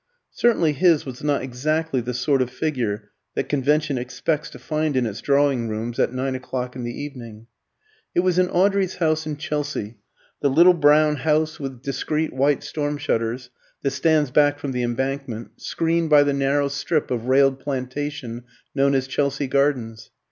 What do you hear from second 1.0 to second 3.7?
was not exactly the sort of figure that